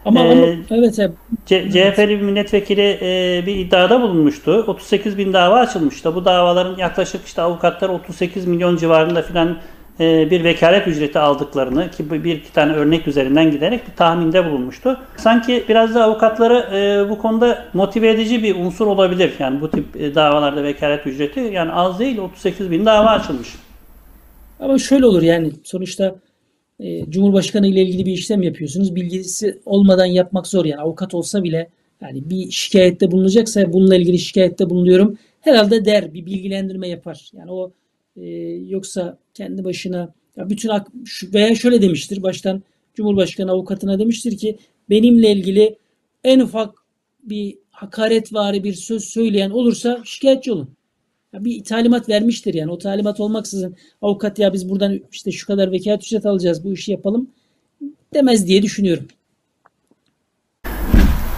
[0.04, 1.00] Ama, Ee, ama evet.
[1.46, 4.64] C- CHP'li bir milletvekili e, bir iddiada bulunmuştu.
[4.66, 6.14] 38 bin dava açılmıştı.
[6.14, 9.56] Bu davaların yaklaşık işte avukatlar 38 milyon civarında filan
[10.00, 15.00] e, bir vekalet ücreti aldıklarını ki bir iki tane örnek üzerinden giderek bir tahminde bulunmuştu.
[15.16, 19.32] Sanki biraz da avukatları e, bu konuda motive edici bir unsur olabilir.
[19.38, 23.48] Yani bu tip e, davalarda vekalet ücreti yani az değil 38 bin dava açılmış.
[24.60, 26.20] Ama şöyle olur yani sonuçta
[26.80, 28.94] e, Cumhurbaşkanı ile ilgili bir işlem yapıyorsunuz.
[28.94, 31.68] Bilgisi olmadan yapmak zor yani avukat olsa bile
[32.00, 35.18] yani bir şikayette bulunacaksa bununla ilgili şikayette bulunuyorum.
[35.40, 37.30] Herhalde der bir bilgilendirme yapar.
[37.32, 37.72] Yani o
[38.16, 38.26] e,
[38.68, 40.70] yoksa kendi başına ya bütün
[41.34, 42.62] veya şöyle demiştir baştan
[42.94, 44.58] Cumhurbaşkanı avukatına demiştir ki
[44.90, 45.76] benimle ilgili
[46.24, 46.74] en ufak
[47.22, 50.75] bir hakaretvari bir söz söyleyen olursa şikayetçi olun.
[51.34, 52.70] Bir talimat vermiştir yani.
[52.70, 56.92] O talimat olmaksızın avukat ya biz buradan işte şu kadar vekalet ücret alacağız bu işi
[56.92, 57.30] yapalım
[58.14, 59.06] demez diye düşünüyorum.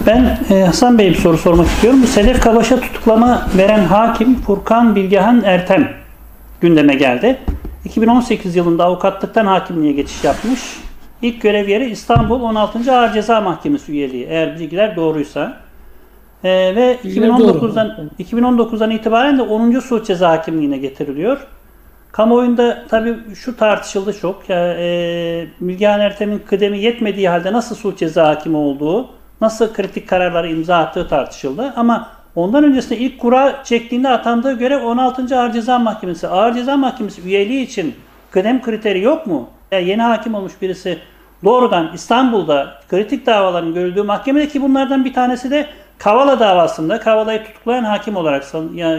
[0.06, 2.04] Ben e, Hasan Bey'e bir soru sormak istiyorum.
[2.04, 5.92] Sedef Kabaş'a tutuklama veren hakim Furkan Bilgehan Ertem
[6.60, 7.38] gündeme geldi.
[7.84, 10.60] 2018 yılında avukatlıktan hakimliğe geçiş yapmış.
[11.22, 12.92] İlk görev yeri İstanbul 16.
[12.92, 15.67] Ağır Ceza Mahkemesi üyeliği eğer bilgiler doğruysa.
[16.44, 18.40] E, ve Bilgiler 2019'dan doğru.
[18.40, 19.80] 2019'dan itibaren de 10.
[19.80, 21.46] suç ceza hakimliğine getiriliyor.
[22.12, 24.48] Kamuoyunda tabii şu tartışıldı çok.
[24.48, 29.08] Ya, e, Bilgehan Ertem'in kıdemi yetmediği halde nasıl suç ceza hakimi olduğu,
[29.40, 31.72] nasıl kritik kararları imza attığı tartışıldı.
[31.76, 35.38] Ama ondan öncesinde ilk kura çektiğinde atandığı göre 16.
[35.38, 36.28] Ağır Ceza Mahkemesi.
[36.28, 37.94] Ağır Ceza Mahkemesi üyeliği için
[38.30, 39.48] kıdem kriteri yok mu?
[39.72, 40.98] Ya yeni hakim olmuş birisi
[41.44, 45.66] doğrudan İstanbul'da kritik davaların görüldüğü mahkemede ki bunlardan bir tanesi de
[45.98, 48.54] Kavala davasında Kavala'yı tutuklayan hakim olarak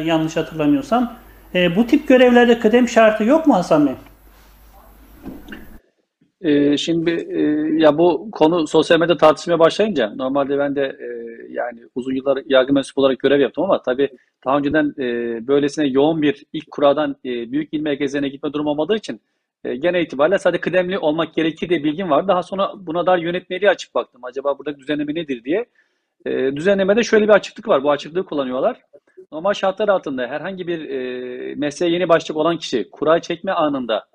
[0.05, 1.13] yanlış hatırlamıyorsam
[1.55, 3.95] e, bu tip görevlerde kıdem şartı yok mu Hasan Bey?
[6.41, 7.41] Ee, şimdi e,
[7.83, 11.07] ya bu konu sosyal medyada tartışmaya başlayınca normalde ben de e,
[11.49, 14.09] yani uzun yıllar yargı mensubu olarak görev yaptım ama tabii
[14.45, 15.03] daha önceden e,
[15.47, 19.21] böylesine yoğun bir ilk kuradan e, büyük il merkezlerine gitme durumu olmadığı için
[19.63, 22.27] e, genel itibariyle sadece kıdemli olmak gerekir diye bilgim vardı.
[22.27, 24.21] Daha sonra buna dair yönetmeliğe açıp baktım.
[24.23, 25.65] Acaba burada düzenleme nedir diye.
[26.25, 27.83] E, düzenlemede şöyle bir açıklık var.
[27.83, 28.81] Bu açıklığı kullanıyorlar.
[29.31, 34.05] Normal şartlar altında herhangi bir e, mesleğe yeni başlayacak olan kişi kura çekme anında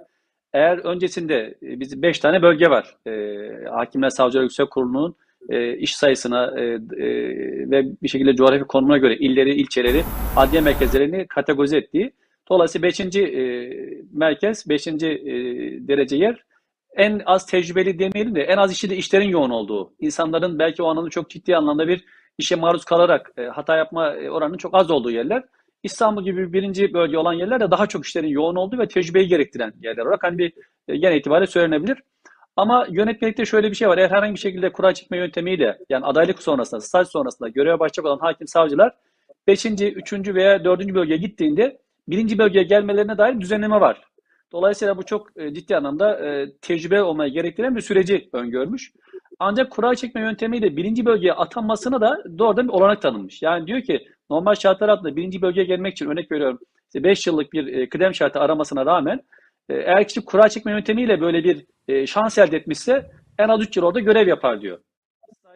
[0.52, 2.96] eğer öncesinde e, bizim 5 tane bölge var.
[3.06, 3.10] E,
[3.70, 5.16] Hakimler Savcılar Yüksek Kurulu'nun
[5.48, 7.08] e, iş sayısına e, e,
[7.70, 10.02] ve bir şekilde coğrafi konumuna göre illeri, ilçeleri,
[10.36, 12.12] adliye merkezlerini kategorize ettiği.
[12.48, 13.00] Dolayısıyla 5.
[13.00, 14.86] E, merkez, 5.
[14.86, 14.92] E,
[15.88, 16.44] derece yer
[16.96, 20.86] en az tecrübeli demeyelim de en az işi de işlerin yoğun olduğu, insanların belki o
[20.86, 22.04] anlamda çok ciddi anlamda bir
[22.38, 25.42] işe maruz kalarak e, hata yapma e, oranının çok az olduğu yerler.
[25.82, 29.72] İstanbul gibi birinci bölge olan yerler de daha çok işlerin yoğun olduğu ve tecrübeyi gerektiren
[29.82, 30.52] yerler olarak hani bir
[30.88, 31.98] e, genel itibariyle söylenebilir.
[32.56, 33.98] Ama yönetmelikte şöyle bir şey var.
[33.98, 38.18] Eğer herhangi bir şekilde kura çekme yöntemiyle yani adaylık sonrasında, staj sonrasında göreve başlayacak olan
[38.18, 38.92] hakim savcılar
[39.46, 39.66] 5.
[39.66, 40.12] 3.
[40.12, 40.94] veya 4.
[40.94, 41.78] bölgeye gittiğinde
[42.08, 44.02] birinci bölgeye gelmelerine dair düzenleme var.
[44.54, 48.92] Dolayısıyla bu çok e, ciddi anlamda e, tecrübe olmaya gerektiren bir süreci öngörmüş.
[49.38, 53.42] Ancak kura çekme yöntemiyle birinci bölgeye atanmasına da doğrudan bir olanak tanınmış.
[53.42, 56.58] Yani diyor ki normal şartlar altında birinci bölgeye gelmek için örnek veriyorum
[56.94, 59.20] 5 yıllık bir e, kıdem şartı aramasına rağmen
[59.68, 61.66] eğer kişi kura çekme yöntemiyle böyle bir
[62.06, 64.78] şans elde etmişse en az 3 yıl orada görev yapar diyor.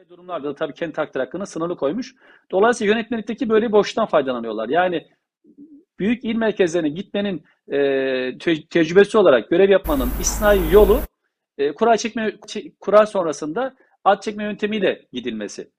[0.08, 2.14] Durumlarda da tabii kendi takdir hakkını sınırlı koymuş.
[2.50, 4.68] Dolayısıyla yönetmelikteki böyle bir boşluktan faydalanıyorlar.
[4.68, 5.06] Yani
[5.98, 7.78] büyük il merkezlerine gitmenin e,
[8.38, 11.00] te- tecrübesi olarak görev yapmanın istisnai yolu
[11.58, 15.70] e, kura çekme çe- kura sonrasında ad çekme yöntemiyle gidilmesi.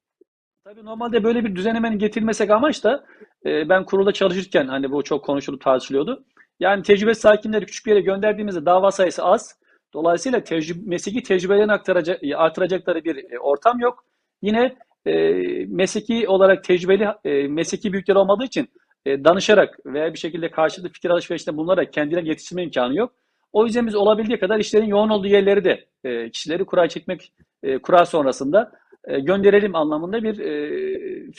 [0.64, 3.06] Tabii normalde böyle bir düzenlemenin getirilmesi amaç da
[3.46, 6.26] e, ben kurulda çalışırken hani bu çok konuşulup tartışılıyordu.
[6.60, 9.60] Yani tecrübesiz hakimleri küçük bir yere gönderdiğimizde dava sayısı az.
[9.94, 14.06] Dolayısıyla tecrübe, mesleki tecrübelerini aktaracak, artıracakları bir e, ortam yok.
[14.42, 15.32] Yine e,
[15.66, 18.70] mesleki olarak tecrübeli e, mesleki büyükler olmadığı için
[19.06, 23.14] e, danışarak veya bir şekilde karşılıklı fikir alışverişinde bulunarak kendilerine yetiştirme imkanı yok.
[23.54, 27.34] O yüzden biz olabildiği kadar işlerin yoğun olduğu yerleri de e, kişileri kura çekmek,
[27.64, 28.72] e, kura sonrasında
[29.08, 31.32] gönderelim anlamında bir e,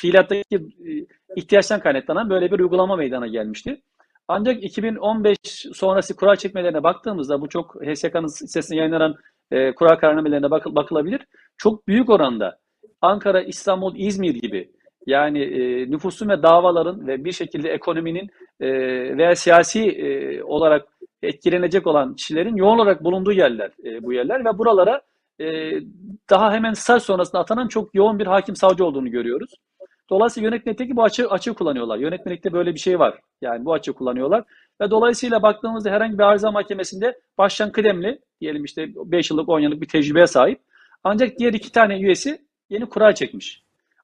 [1.37, 3.83] ihtiyaçtan kaynaklanan böyle bir uygulama meydana gelmişti.
[4.29, 5.39] Ancak 2015
[5.73, 9.15] sonrası kura çekmelerine baktığımızda bu çok HSK'nın sitesinde yayınlanan
[9.77, 11.21] kura kararnamelerine bakıl, bakılabilir.
[11.57, 12.59] Çok büyük oranda
[13.01, 14.73] Ankara, İstanbul, İzmir gibi
[15.07, 18.69] yani e, nüfusun ve davaların ve bir şekilde ekonominin e,
[19.17, 20.89] veya siyasi e, olarak
[21.23, 25.03] etkilenecek olan kişilerin yoğun olarak bulunduğu yerler e, bu yerler ve buralara
[25.41, 25.73] e,
[26.31, 29.51] daha hemen staj sonrasında atanan çok yoğun bir hakim savcı olduğunu görüyoruz.
[30.11, 31.99] Dolayısıyla yönetmelikteki bu açı, açığı kullanıyorlar.
[31.99, 33.19] Yönetmelikte böyle bir şey var.
[33.43, 34.45] Yani bu açığı kullanıyorlar.
[34.81, 39.81] Ve dolayısıyla baktığımızda herhangi bir arıza mahkemesinde baştan kıdemli, diyelim işte 5 yıllık 10 yıllık
[39.81, 40.61] bir tecrübeye sahip.
[41.05, 42.39] Ancak diğer iki tane üyesi
[42.71, 43.63] yeni kura çekmiş.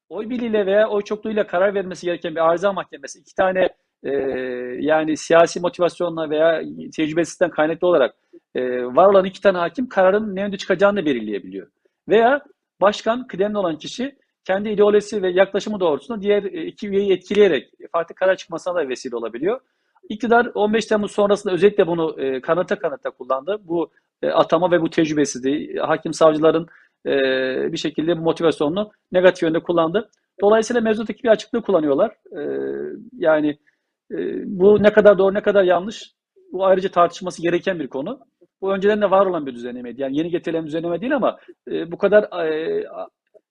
[0.09, 3.69] Oy birliğiyle veya oy çokluğuyla karar vermesi gereken bir arıza mahkemesi iki tane
[4.05, 4.11] e,
[4.81, 6.63] yani siyasi motivasyonla veya
[6.97, 8.15] tecrübesizden kaynaklı olarak
[8.55, 11.67] e, var olan iki tane hakim kararın ne yönde çıkacağını da belirleyebiliyor.
[12.09, 12.45] Veya
[12.81, 18.15] başkan kıdemli olan kişi kendi ideolojisi ve yaklaşımı doğrultusunda diğer e, iki üyeyi etkileyerek farklı
[18.15, 19.61] karar çıkmasına da vesile olabiliyor.
[20.09, 23.59] İktidar 15 Temmuz sonrasında özellikle bunu e, kanıta kanıta kullandı.
[23.61, 23.91] Bu
[24.23, 26.67] e, atama ve bu tecrübesizliği hakim savcıların
[27.07, 30.11] e, bir şekilde motivasyonunu negatif yönde kullandı.
[30.41, 32.11] Dolayısıyla mevzuttaki bir açıklığı kullanıyorlar.
[32.11, 32.41] E,
[33.13, 33.59] yani
[34.13, 36.13] e, bu ne kadar doğru ne kadar yanlış
[36.53, 38.21] bu ayrıca tartışması gereken bir konu.
[38.61, 40.01] Bu önceden de var olan bir düzenlemeydi.
[40.01, 41.39] Yani yeni getirilen düzenleme değil ama
[41.87, 42.29] bu kadar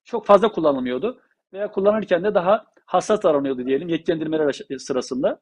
[0.04, 1.20] çok fazla kullanılmıyordu.
[1.52, 5.40] Veya kullanırken de daha hassas davranıyordu diyelim yetkilendirmeler sırasında.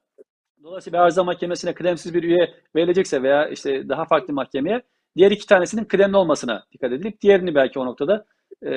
[0.63, 4.83] Dolayısıyla bir arıza mahkemesine kıdemsiz bir üye verilecekse veya işte daha farklı mahkemeye
[5.17, 8.25] diğer iki tanesinin kıdemli olmasına dikkat edilip diğerini belki o noktada
[8.63, 8.71] e,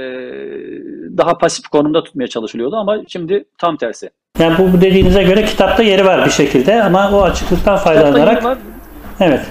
[1.18, 4.10] daha pasif konumda tutmaya çalışılıyordu ama şimdi tam tersi.
[4.40, 8.58] Yani bu dediğinize göre kitapta yeri var bir şekilde ama o açıklıktan faydalanarak Var.
[9.20, 9.42] evet.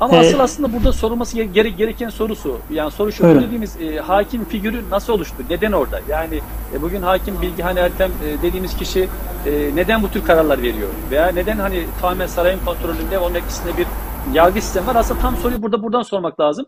[0.00, 2.58] Ama Ee, asıl aslında burada sorulması gere- gere- gereken sorusu.
[2.70, 5.36] Yani soru şu dediğimiz e, hakim figürü nasıl oluştu?
[5.50, 6.00] Neden orada?
[6.08, 6.40] Yani
[6.74, 9.08] e, bugün hakim Bilgihan Ertem e, dediğimiz kişi
[9.46, 10.88] e, neden bu tür kararlar veriyor?
[11.10, 13.86] Veya neden hani tamamen sarayın kontrolünde onun etkisinde bir
[14.32, 14.96] yargı sistemi var?
[14.96, 16.66] Aslında tam soruyu burada buradan sormak lazım.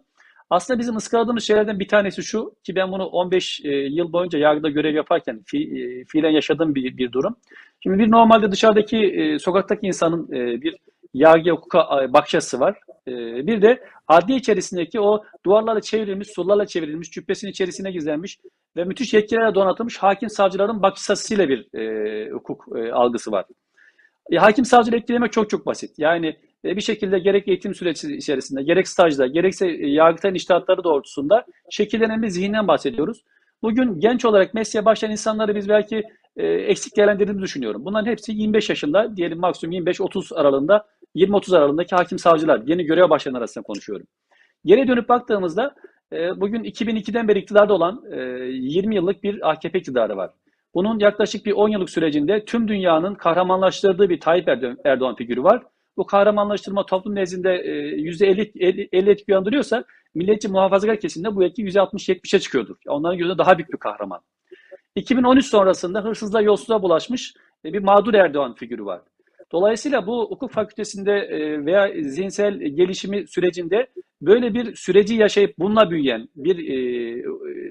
[0.51, 4.71] Aslında bizim ıskaladığımız şeylerden bir tanesi şu ki ben bunu 15 e, yıl boyunca yargıda
[4.71, 7.37] görev yaparken fi, e, fiilen yaşadığım bir, bir durum.
[7.81, 10.31] Şimdi bir normalde dışarıdaki e, sokaktaki insanın
[10.63, 10.77] bir
[11.15, 12.79] yargı hukuka bakış açısı var.
[13.47, 18.39] Bir de adliye içerisindeki o duvarlarla çevrilmiş, surlarla çevrilmiş, cübbesinin içerisine gizlenmiş
[18.77, 23.45] ve müthiş yetkilerle donatılmış hakim savcıların bakış açısıyla bir e, hukuk algısı var.
[24.31, 25.99] E, hakim savcıları etkilemek çok çok basit.
[25.99, 32.23] Yani bir şekilde gerek eğitim süreci içerisinde, gerek stajda, gerekse e, yargıtayın iştahatları doğrultusunda şekillenen
[32.23, 33.25] bir zihinden bahsediyoruz.
[33.63, 36.03] Bugün genç olarak mesleğe başlayan insanları biz belki
[36.37, 37.85] e, eksik değerlendirdiğimizi düşünüyorum.
[37.85, 43.35] Bunların hepsi 25 yaşında, diyelim maksimum 25-30 aralığında, 20-30 aralığındaki hakim savcılar, yeni görev başlayan
[43.35, 44.07] arasında konuşuyorum.
[44.65, 45.75] Geri dönüp baktığımızda
[46.13, 50.31] e, bugün 2002'den beri iktidarda olan e, 20 yıllık bir AKP iktidarı var.
[50.75, 55.63] Bunun yaklaşık bir 10 yıllık sürecinde tüm dünyanın kahramanlaştırdığı bir Tayyip Erdo- Erdoğan figürü var.
[55.97, 61.63] Bu kahramanlaştırma toplum nezdinde e, %50 50 50 etki uyandırıyorsa milliyetçi muhafazakar kesimde bu etki
[61.63, 62.77] %60-70'e çıkıyordur.
[62.87, 64.21] Onların gözünde daha büyük bir kahraman.
[64.97, 69.01] 2013 sonrasında hırsızlığa yolsuzluğa bulaşmış e, bir mağdur Erdoğan figürü var.
[69.53, 73.87] Dolayısıyla bu hukuk fakültesinde e, veya zihinsel gelişimi sürecinde
[74.23, 77.23] böyle bir süreci yaşayıp bununla büyüyen bir e,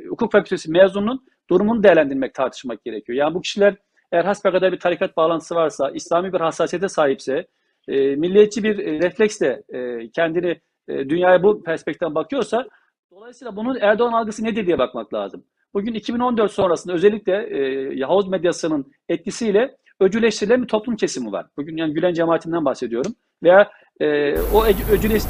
[0.09, 3.17] hukuk fakültesi mezununun durumunu değerlendirmek, tartışmak gerekiyor.
[3.17, 3.75] Yani bu kişiler
[4.11, 7.47] eğer hasbelkader bir tarikat bağlantısı varsa, İslami bir hassasiyete sahipse,
[7.87, 12.67] e, milliyetçi bir e, refleksle e, kendini e, dünyaya bu perspektiften bakıyorsa,
[13.11, 15.43] dolayısıyla bunun Erdoğan algısı nedir diye bakmak lazım.
[15.73, 17.59] Bugün 2014 sonrasında özellikle e,
[17.95, 21.45] Yahuz medyasının etkisiyle öcüleştirilen bir toplum kesimi var.
[21.57, 23.15] Bugün yani Gülen cemaatinden bahsediyorum.
[23.43, 25.23] Veya e, o öcüleş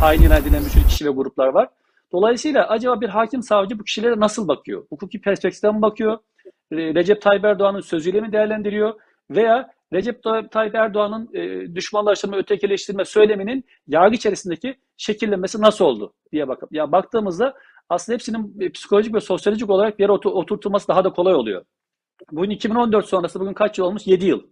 [0.00, 1.68] hain ilan edilen bir sürü kişi ve gruplar var.
[2.12, 4.86] Dolayısıyla acaba bir hakim savcı bu kişilere nasıl bakıyor?
[4.90, 6.18] Hukuki perspektiften mi bakıyor?
[6.72, 8.94] Recep Tayyip Erdoğan'ın sözüyle mi değerlendiriyor?
[9.30, 16.72] Veya Recep Tayyip Erdoğan'ın e, düşmanlaştırma, ötekileştirme söyleminin yargı içerisindeki şekillenmesi nasıl oldu diye bakıp
[16.72, 17.54] ya baktığımızda
[17.88, 21.64] aslında hepsinin psikolojik ve sosyolojik olarak bir yere oturtulması daha da kolay oluyor.
[22.32, 24.06] Bugün 2014 sonrası bugün kaç yıl olmuş?
[24.06, 24.42] 7 yıl.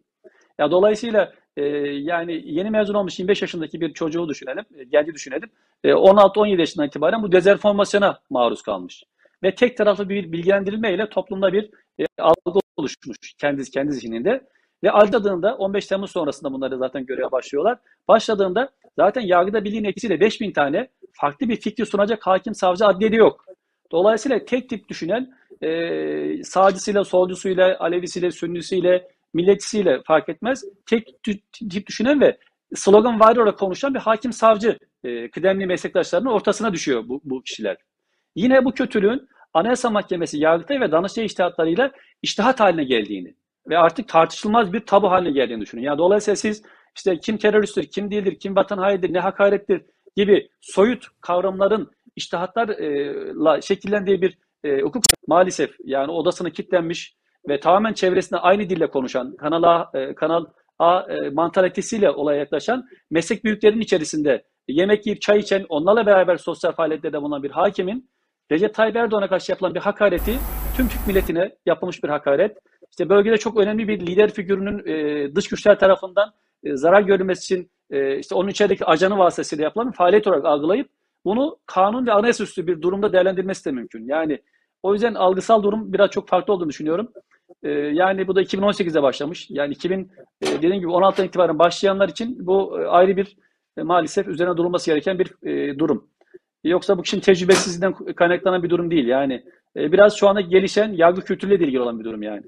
[0.59, 5.51] Ya dolayısıyla e, yani yeni mezun olmuş 25 yaşındaki bir çocuğu düşünelim, e, genci düşünelim.
[5.85, 9.05] E, 16-17 yaşından itibaren bu dezenformasyona maruz kalmış.
[9.43, 14.49] Ve tek taraflı bir bilgilendirilme ile toplumda bir e, algı oluşmuş kendi, kendi zihninde.
[14.85, 17.79] Ve başladığında 15 Temmuz sonrasında bunları zaten göreve başlıyorlar.
[18.09, 23.45] Başladığında zaten yargıda bildiğin etkisiyle 5000 tane farklı bir fikri sunacak hakim savcı adliyede yok.
[23.93, 30.65] Dolayısıyla tek tip düşünen e, sağcısıyla, solcusuyla, Alevisiyle, Sünnisiyle, milletçisiyle fark etmez.
[30.87, 32.39] Tek tip düşünen ve
[32.75, 37.77] slogan var olarak konuşan bir hakim savcı e, kıdemli meslektaşlarının ortasına düşüyor bu, bu kişiler.
[38.37, 41.93] Yine bu kötülüğün Anayasa Mahkemesi, Yargıtay ve Danıştay iştihatlarıyla
[42.23, 43.35] iştihat haline geldiğini
[43.69, 45.83] ve artık tartışılmaz bir tabu haline geldiğini düşünün.
[45.83, 46.63] Yani dolayısıyla siz
[46.97, 49.83] işte kim teröristtir, kim değildir, kim vatan hainidir, ne hakarettir
[50.17, 57.17] gibi soyut kavramların iştihatlarla şekillendiği bir e, hukuk maalesef yani odasını kilitlenmiş
[57.49, 60.45] ve tamamen çevresinde aynı dille konuşan, Kanal A, e, Kanal
[60.79, 66.73] A e, mantalitesiyle olaya yaklaşan meslek büyüklerinin içerisinde yemek yiyip çay içen, onlarla beraber sosyal
[66.73, 68.11] faaliyetlerde bulunan bir hakimin
[68.53, 70.39] Recep Tayyip Erdoğan'a karşı yapılan bir hakareti
[70.77, 72.59] tüm Türk milletine yapılmış bir hakaret.
[72.91, 76.33] İşte bölgede çok önemli bir lider figürünün e, dış güçler tarafından
[76.65, 80.89] e, zarar görülmesi için e, işte onun içerideki ajanı vasıtasıyla yapılan bir faaliyet olarak algılayıp
[81.25, 84.09] bunu kanun ve anayasa üstü bir durumda değerlendirmesi de mümkün.
[84.09, 84.43] Yani
[84.83, 87.13] o yüzden algısal durum biraz çok farklı olduğunu düşünüyorum.
[87.63, 89.51] Ee, yani bu da 2018'de başlamış.
[89.51, 90.11] Yani 2000
[90.41, 93.37] e, dediğim gibi 16'dan itibaren başlayanlar için bu e, ayrı bir
[93.77, 96.09] e, maalesef üzerine durulması gereken bir e, durum.
[96.65, 99.07] Yoksa bu kişinin tecrübesizliğinden kaynaklanan bir durum değil.
[99.07, 99.45] Yani e,
[99.77, 102.43] biraz şu anda gelişen yargı kültürüyle ilgili olan bir durum yani.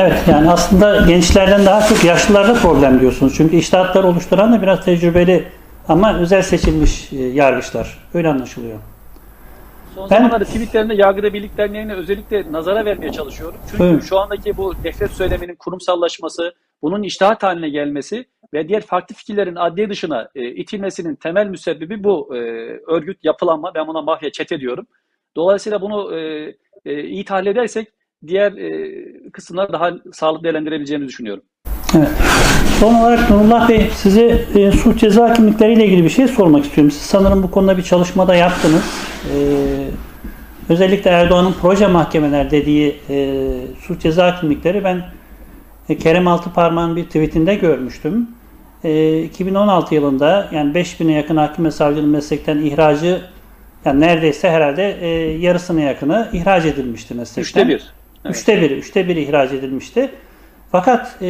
[0.00, 3.34] Evet yani aslında gençlerden daha çok yaşlılarda problem diyorsunuz.
[3.36, 5.44] Çünkü iştahatlar oluşturan da biraz tecrübeli
[5.88, 7.98] ama özel seçilmiş e, yargıçlar.
[8.14, 8.78] Öyle anlaşılıyor.
[9.94, 13.58] Son ben, zamanlarda tweetlerinde Yargıda Birlik Derneği'ne özellikle nazara vermeye çalışıyorum.
[13.70, 14.04] Çünkü evet.
[14.04, 19.90] şu andaki bu nefret söyleminin kurumsallaşması, bunun iştahat haline gelmesi ve diğer farklı fikirlerin adliye
[19.90, 22.38] dışına e, itilmesinin temel müsebbibi bu e,
[22.86, 23.74] örgüt yapılanma.
[23.74, 24.86] Ben buna mafya çete diyorum.
[25.36, 26.52] Dolayısıyla bunu e,
[26.84, 27.88] e, iyi tahlil edersek
[28.26, 31.42] diğer e, kısımları daha sağlıklı değerlendirebileceğimizi düşünüyorum.
[31.96, 32.08] Evet.
[32.80, 36.90] Son olarak Nurullah Bey size e, suç ceza kimlikleriyle ilgili bir şey sormak istiyorum.
[36.90, 38.82] Siz sanırım bu konuda bir çalışmada yaptınız.
[39.34, 39.38] E,
[40.68, 43.44] özellikle Erdoğan'ın proje mahkemeler dediği e,
[43.86, 45.04] suç ceza kimlikleri ben
[45.88, 48.28] e, Kerem Altıparmak'ın bir tweetinde görmüştüm.
[48.84, 53.20] E, 2016 yılında yani 5000'e yakın hakim ve savcının meslekten ihracı
[53.86, 57.42] yani neredeyse herhalde e, yarısına yakını ihraç edilmişti meslekten.
[57.42, 57.82] Üçte bir.
[58.24, 58.36] Evet.
[58.36, 60.10] Üçte bir, üçte bir ihraç edilmişti.
[60.72, 61.26] Fakat e,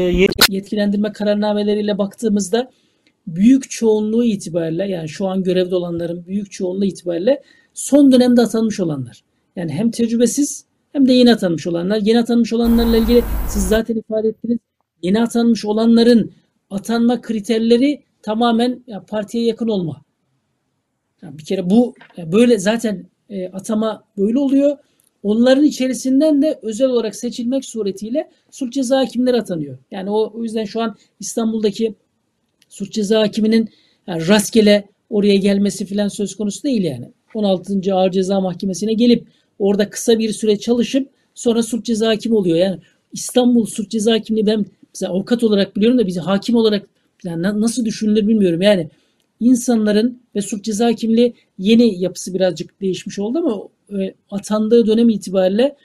[0.48, 2.70] yetkilendirme kararnameleriyle baktığımızda
[3.26, 7.42] büyük çoğunluğu itibariyle yani şu an görevde olanların büyük çoğunluğu itibariyle
[7.74, 9.22] son dönemde atanmış olanlar.
[9.56, 11.98] Yani hem tecrübesiz hem de yeni atanmış olanlar.
[12.02, 14.58] Yeni atanmış olanlarla ilgili siz zaten ifade ettiniz.
[15.02, 16.32] Yeni atanmış olanların
[16.70, 20.05] atanma kriterleri tamamen ya partiye yakın olma.
[21.22, 24.76] Yani bir kere bu böyle zaten e, atama böyle oluyor.
[25.22, 29.78] Onların içerisinden de özel olarak seçilmek suretiyle suç ceza hakimleri atanıyor.
[29.90, 31.94] Yani o, o yüzden şu an İstanbul'daki
[32.68, 33.68] suç ceza hakiminin
[34.06, 37.10] yani rastgele oraya gelmesi filan söz konusu değil yani.
[37.34, 37.94] 16.
[37.94, 39.26] Ağır Ceza Mahkemesi'ne gelip
[39.58, 42.56] orada kısa bir süre çalışıp sonra suç ceza hakimi oluyor.
[42.56, 42.78] Yani
[43.12, 46.88] İstanbul suç ceza hakimliği ben mesela avukat olarak biliyorum da bizi hakim olarak
[47.24, 48.62] yani nasıl düşünülür bilmiyorum.
[48.62, 48.90] Yani
[49.40, 53.62] insanların ve suç ceza hakimliği yeni yapısı birazcık değişmiş oldu ama
[54.02, 55.76] e, atandığı dönem itibariyle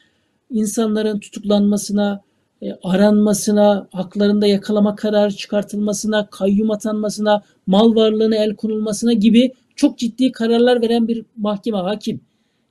[0.50, 2.22] insanların tutuklanmasına,
[2.62, 10.32] e, aranmasına, haklarında yakalama kararı çıkartılmasına, kayyum atanmasına, mal varlığına el konulmasına gibi çok ciddi
[10.32, 12.22] kararlar veren bir mahkeme hakim.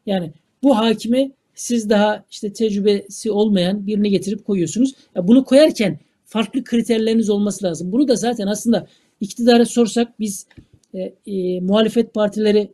[0.06, 4.94] Yani bu hakimi siz daha işte tecrübesi olmayan birini getirip koyuyorsunuz.
[5.16, 7.92] Ya bunu koyarken farklı kriterleriniz olması lazım.
[7.92, 8.86] Bunu da zaten aslında
[9.20, 10.46] iktidara sorsak biz
[10.94, 12.70] e, e, muhalefet partileri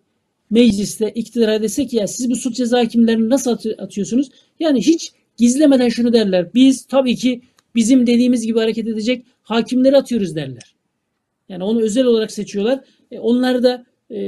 [0.50, 4.29] mecliste iktidara desek ya siz bu suç ceza hakimlerini nasıl atı- atıyorsunuz?
[4.61, 6.55] Yani hiç gizlemeden şunu derler.
[6.55, 7.40] Biz tabii ki
[7.74, 10.74] bizim dediğimiz gibi hareket edecek hakimleri atıyoruz derler.
[11.48, 12.81] Yani onu özel olarak seçiyorlar.
[13.11, 14.18] E, onlar da e,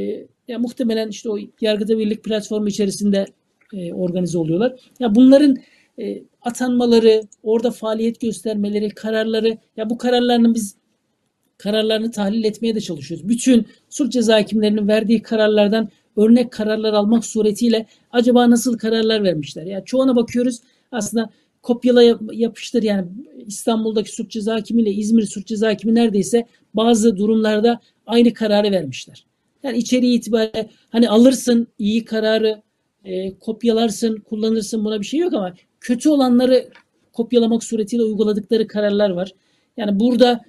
[0.48, 3.26] ya muhtemelen işte o Yargıda Birlik platformu içerisinde
[3.72, 4.72] e, organize oluyorlar.
[5.00, 5.56] Ya bunların
[6.00, 10.74] e, atanmaları, orada faaliyet göstermeleri, kararları ya bu kararlarının biz
[11.58, 13.28] kararlarını tahlil etmeye de çalışıyoruz.
[13.28, 19.66] Bütün suç ceza hakimlerinin verdiği kararlardan örnek kararlar almak suretiyle acaba nasıl kararlar vermişler?
[19.66, 20.60] Ya çoğuna bakıyoruz
[20.92, 21.30] aslında
[21.62, 23.06] kopyala yap- yapıştır yani
[23.46, 29.24] İstanbul'daki suç ceza hakimi ile İzmir suç ceza hakimi neredeyse bazı durumlarda aynı kararı vermişler.
[29.62, 32.62] Yani içeriği itibariyle hani alırsın iyi kararı
[33.04, 36.68] e, kopyalarsın, kullanırsın buna bir şey yok ama kötü olanları
[37.12, 39.32] kopyalamak suretiyle uyguladıkları kararlar var.
[39.76, 40.40] Yani burada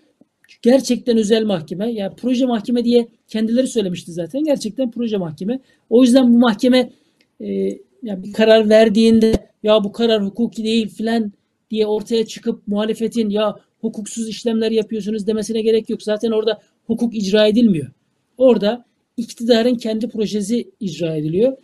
[0.62, 4.44] gerçekten özel mahkeme, ya proje mahkeme diye kendileri söylemişti zaten.
[4.44, 5.60] Gerçekten proje mahkeme.
[5.90, 6.92] O yüzden bu mahkeme
[7.42, 7.48] e,
[8.04, 9.34] ya bir karar verdiğinde
[9.64, 11.32] ya bu karar hukuki değil filan
[11.72, 16.04] diye ortaya çıkıp muhalefetin ya hukuksuz işlemler yapıyorsunuz demesine gerek yok.
[16.04, 17.92] Zaten orada hukuk icra edilmiyor.
[18.38, 18.86] Orada
[19.18, 21.58] iktidarın kendi projesi icra ediliyor.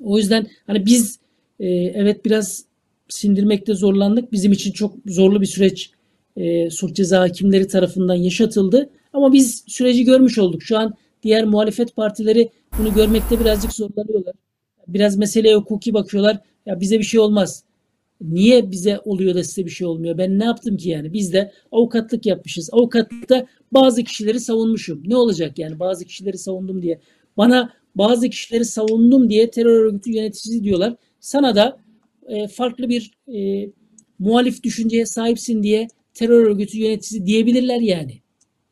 [0.00, 1.18] O yüzden hani biz
[1.60, 2.64] e, evet biraz
[3.08, 4.32] sindirmekte zorlandık.
[4.32, 5.90] Bizim için çok zorlu bir süreç
[6.36, 8.90] e, suç ceza hakimleri tarafından yaşatıldı.
[9.12, 10.62] Ama biz süreci görmüş olduk.
[10.62, 14.34] Şu an diğer muhalefet partileri bunu görmekte birazcık zorlanıyorlar.
[14.88, 16.38] Biraz meseleye hukuki bakıyorlar.
[16.66, 17.64] Ya bize bir şey olmaz.
[18.20, 20.18] Niye bize oluyor da size bir şey olmuyor?
[20.18, 21.12] Ben ne yaptım ki yani?
[21.12, 22.70] Biz de avukatlık yapmışız.
[22.72, 25.02] Avukatlıkta bazı kişileri savunmuşum.
[25.06, 27.00] Ne olacak yani bazı kişileri savundum diye.
[27.36, 30.96] Bana bazı kişileri savundum diye terör örgütü yöneticisi diyorlar.
[31.20, 31.78] Sana da
[32.28, 33.70] e, farklı bir e,
[34.18, 38.20] muhalif düşünceye sahipsin diye terör örgütü yöneticisi diyebilirler yani.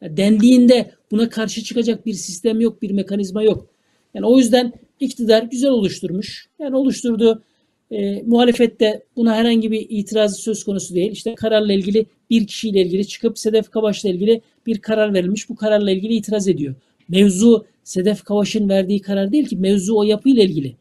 [0.01, 3.67] Ya dendiğinde buna karşı çıkacak bir sistem yok, bir mekanizma yok.
[4.15, 6.47] Yani o yüzden iktidar güzel oluşturmuş.
[6.59, 7.43] Yani oluşturduğu
[7.91, 11.13] e, muhalefette buna herhangi bir itirazı söz konusu değil.
[11.13, 15.49] İşte kararla ilgili bir kişiyle ilgili çıkıp Sedef Kavaş'la ilgili bir karar verilmiş.
[15.49, 16.75] Bu kararla ilgili itiraz ediyor.
[17.09, 20.77] Mevzu Sedef Kavaş'ın verdiği karar değil ki mevzu o yapıyla ilgili.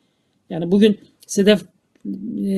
[0.50, 0.98] Yani bugün
[1.28, 1.62] Sedef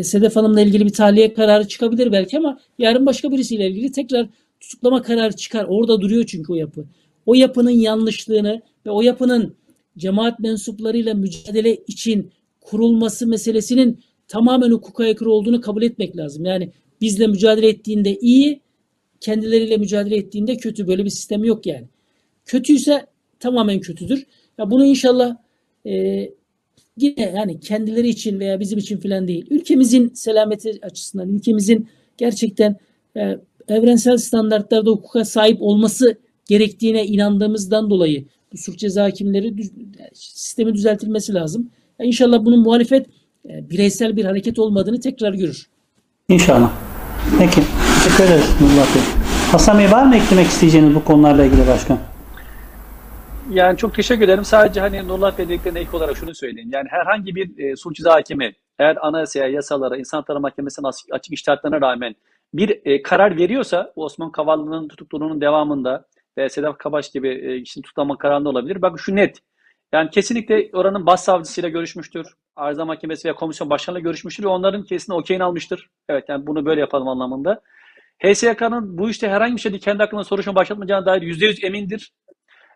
[0.04, 4.28] Sedef Hanım'la ilgili bir tahliye kararı çıkabilir belki ama yarın başka birisiyle ilgili tekrar
[4.60, 5.66] tutuklama kararı çıkar.
[5.70, 6.86] Orada duruyor çünkü o yapı.
[7.26, 9.56] O yapının yanlışlığını ve o yapının
[9.98, 16.46] cemaat mensuplarıyla mücadele için kurulması meselesinin tamamen hukuka aykırı olduğunu kabul etmek lazım.
[16.46, 18.62] Yani bizle mücadele ettiğinde iyi,
[19.20, 20.88] kendileriyle mücadele ettiğinde kötü.
[20.88, 21.86] Böyle bir sistem yok yani.
[22.46, 23.06] Kötüyse
[23.40, 24.26] tamamen kötüdür.
[24.58, 25.38] Ya bunu inşallah
[25.86, 26.30] e,
[26.98, 29.46] yine yani kendileri için veya bizim için filan değil.
[29.50, 32.76] Ülkemizin selameti açısından, ülkemizin gerçekten
[33.18, 39.54] e, evrensel standartlarda hukuka sahip olması gerektiğine inandığımızdan dolayı bu suç ceza hakimleri
[40.14, 41.70] sistemi düzeltilmesi lazım.
[42.00, 43.08] Ya inşallah bunun muhalefet
[43.50, 45.68] e, bireysel bir hareket olmadığını tekrar görür.
[46.30, 46.72] İnşallah.
[47.40, 47.62] Peki.
[48.04, 49.02] Teşekkür ederiz Nurullah Bey.
[49.52, 52.13] Hasan Bey var mı eklemek isteyeceğiniz bu konularla ilgili başkan?
[53.52, 54.46] Yani çok teşekkür ederim.
[54.46, 56.70] Sadece hani Nurullah Bey dediklerine ek olarak şunu söyleyeyim.
[56.74, 61.34] Yani herhangi bir e, suç ceza hakimi eğer anayasaya, yasalara, insan hakları mahkemesinin açık, açık
[61.34, 62.16] iştahatlarına rağmen
[62.54, 66.06] bir e, karar veriyorsa Osman Kavallı'nın tutukluluğunun devamında
[66.38, 68.82] ve Sedat Kabaş gibi e, kişinin tutuklama kararında olabilir.
[68.82, 69.40] Bak şu net.
[69.94, 72.28] Yani kesinlikle oranın başsavcısıyla görüşmüştür.
[72.56, 75.90] Arıza Mahkemesi veya komisyon başkanıyla görüşmüştür ve onların kesin okeyini almıştır.
[76.10, 77.62] Evet yani bunu böyle yapalım anlamında.
[78.20, 82.12] HSYK'nın bu işte herhangi bir şeyde kendi hakkında soruşturma başlatmayacağına dair %100 emindir.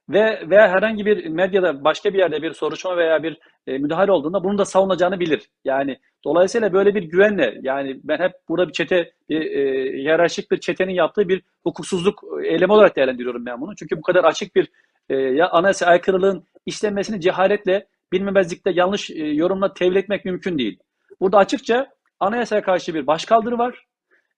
[0.10, 4.44] Ve veya herhangi bir medyada başka bir yerde bir soruşturma veya bir e, müdahale olduğunda
[4.44, 5.50] bunu da savunacağını bilir.
[5.66, 10.60] Yani dolayısıyla böyle bir güvenle yani ben hep burada bir çete bir e, hiyerarşik bir
[10.60, 13.76] çetenin yaptığı bir hukuksuzluk eylemi olarak değerlendiriyorum ben bunu.
[13.76, 14.72] Çünkü bu kadar açık bir
[15.10, 20.80] e, ya anayasa aykırılığın işlenmesini cehaletle bilmemezlikle yanlış e, yorumla tevil etmek mümkün değil.
[21.22, 21.88] Burada açıkça
[22.20, 23.86] anayasaya karşı bir başkaldırı var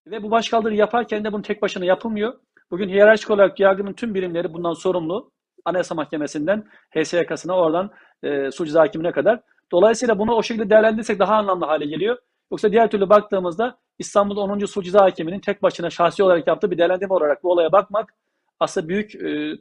[0.07, 2.33] ve bu başkaldırı yaparken de bunu tek başına yapılmıyor.
[2.71, 5.31] Bugün hiyerarşik olarak yargının tüm birimleri bundan sorumlu.
[5.65, 6.63] Anayasa Mahkemesi'nden
[6.95, 7.91] HSYK'sına oradan
[8.23, 9.39] e, suç hakimine kadar.
[9.71, 12.17] Dolayısıyla bunu o şekilde değerlendirirsek daha anlamlı hale geliyor.
[12.51, 14.65] Yoksa diğer türlü baktığımızda İstanbul 10.
[14.65, 18.13] Suç Ceza Hakimi'nin tek başına şahsi olarak yaptığı bir değerlendirme olarak bu olaya bakmak
[18.59, 19.57] aslında büyük e,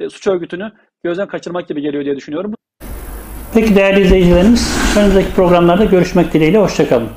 [0.00, 0.72] e, suç örgütünü
[1.04, 2.54] gözden kaçırmak gibi geliyor diye düşünüyorum.
[3.54, 6.58] Peki değerli izleyicilerimiz, önümüzdeki programlarda görüşmek dileğiyle.
[6.58, 7.08] Hoşçakalın.